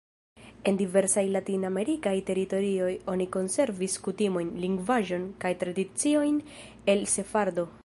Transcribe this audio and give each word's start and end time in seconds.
En 0.69 0.77
diversaj 0.77 1.23
latinamerikaj 1.35 2.13
teritorioj 2.29 2.89
oni 3.15 3.29
konservis 3.37 3.99
kutimojn, 4.09 4.51
lingvaĵon 4.65 5.29
kaj 5.45 5.55
tradiciojn 5.65 6.41
el 6.95 7.09
sefardoj. 7.17 7.69